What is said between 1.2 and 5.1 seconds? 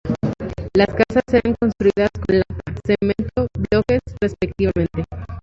eran construidas con lata, cemento y bloques respectivamente.